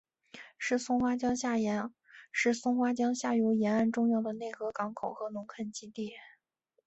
[0.57, 1.57] 是松花江下
[3.35, 6.13] 游沿岸重要的内河港口和农垦基地。